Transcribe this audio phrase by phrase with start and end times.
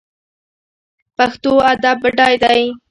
[1.17, 2.61] پښتو ادب بډای دی